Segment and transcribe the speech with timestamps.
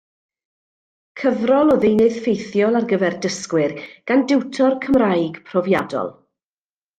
[1.23, 3.75] Cyfrol o ddeunydd ffeithiol ar gyfer dysgwyr
[4.13, 6.11] gan diwtor Cymraeg profiadol.